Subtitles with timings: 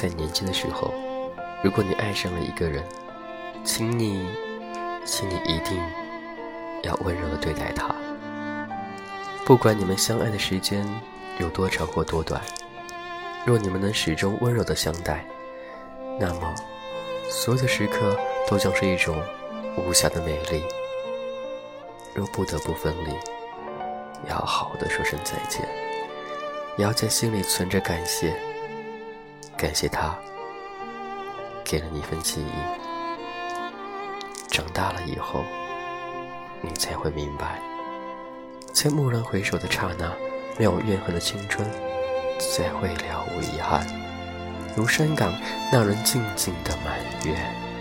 [0.00, 0.92] 在年轻的时候，
[1.62, 2.82] 如果你爱上了一个人，
[3.62, 4.26] 请你，
[5.04, 5.78] 请你一定
[6.82, 7.94] 要温柔的对待他。
[9.44, 10.84] 不管你们相爱的时间
[11.38, 12.40] 有多长或多短，
[13.46, 15.24] 若你们能始终温柔的相待，
[16.18, 16.52] 那么
[17.28, 18.18] 所有的时刻
[18.48, 19.16] 都将是一种
[19.76, 20.64] 无暇的美丽。
[22.14, 23.12] 若不得不分离，
[24.28, 25.68] 要好好的说声再见，
[26.76, 28.34] 也要在心里存着感谢，
[29.62, 30.12] 感谢他
[31.62, 32.50] 给了你一份记忆。
[34.50, 35.44] 长大了以后，
[36.60, 37.62] 你才会明白，
[38.72, 40.12] 在蓦然回首的刹那，
[40.58, 41.64] 没有怨恨的青春，
[42.40, 43.86] 才会了无遗憾，
[44.76, 45.32] 如山岗
[45.70, 47.71] 那人静静的满月。